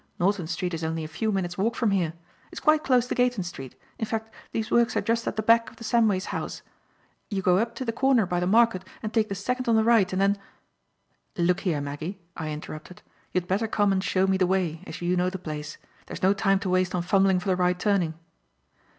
Norton 0.19 0.47
Street 0.47 0.73
is 0.73 0.83
only 0.83 1.03
a 1.03 1.07
few 1.07 1.31
minutes' 1.31 1.59
walk 1.59 1.75
from 1.75 1.91
here. 1.91 2.13
It's 2.51 2.59
quite 2.59 2.83
close 2.83 3.05
to 3.05 3.13
Gayton 3.13 3.43
Street, 3.43 3.75
in 3.99 4.05
fact 4.07 4.33
these 4.51 4.71
works 4.71 4.97
are 4.97 5.01
just 5.01 5.27
at 5.27 5.35
the 5.35 5.43
back 5.43 5.69
of 5.69 5.75
the 5.75 5.83
Samway's 5.83 6.25
house. 6.33 6.63
You 7.29 7.43
go 7.43 7.59
up 7.59 7.75
to 7.75 7.85
the 7.85 7.91
corner 7.91 8.25
by 8.25 8.39
the 8.39 8.47
market 8.47 8.83
and 9.03 9.13
take 9.13 9.29
the 9.29 9.35
second 9.35 9.69
on 9.69 9.75
the 9.75 9.83
right 9.83 10.11
and 10.11 10.19
then" 10.19 10.39
"Look 11.37 11.59
here, 11.59 11.81
Maggie," 11.81 12.19
I 12.35 12.49
interrupted, 12.49 13.03
"you'd 13.31 13.47
better 13.47 13.67
come 13.67 13.91
and 13.91 14.03
show 14.03 14.25
me 14.25 14.37
the 14.37 14.47
way, 14.47 14.83
as 14.87 15.03
you 15.03 15.15
know 15.15 15.29
the 15.29 15.37
place. 15.37 15.77
There's 16.07 16.23
no 16.23 16.33
time 16.33 16.57
to 16.61 16.69
waste 16.71 16.95
on 16.95 17.03
fumbling 17.03 17.37
for 17.39 17.49
the 17.49 17.55
right 17.55 17.77
turning." 17.77 18.15